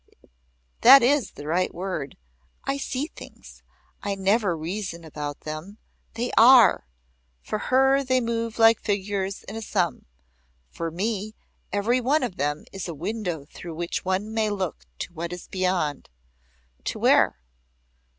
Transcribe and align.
That 0.81 1.03
is 1.03 1.33
the 1.33 1.45
right 1.45 1.71
word. 1.71 2.17
I 2.63 2.77
see 2.77 3.05
things 3.05 3.61
I 4.01 4.15
never 4.15 4.57
reason 4.57 5.05
about 5.05 5.41
them. 5.41 5.77
They 6.15 6.31
are. 6.35 6.87
For 7.43 7.59
her 7.69 8.03
they 8.03 8.19
move 8.19 8.57
like 8.57 8.79
figures 8.81 9.43
in 9.43 9.55
a 9.55 9.61
sum. 9.61 10.07
For 10.71 10.89
me 10.89 11.35
every 11.71 12.01
one 12.01 12.23
of 12.23 12.37
them 12.37 12.65
is 12.71 12.87
a 12.87 12.95
window 12.95 13.45
through 13.45 13.75
which 13.75 14.03
one 14.03 14.33
may 14.33 14.49
look 14.49 14.87
to 14.97 15.13
what 15.13 15.31
is 15.31 15.47
beyond." 15.47 16.09
"To 16.85 16.97
where?" 16.97 17.37